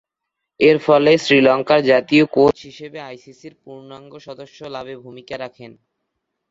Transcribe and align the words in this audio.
এরফলে 0.59 1.11
শ্রীলঙ্কার 1.17 1.79
জাতীয় 1.83 2.25
কোচ 2.35 2.55
হিসেবে 2.61 2.99
আইসিসি’র 3.01 3.53
পূর্ণাঙ্গ 3.63 4.11
সদস্য 4.27 4.59
লাভে 4.75 4.95
ভূমিকা 4.97 5.35
রাখেন। 5.37 5.71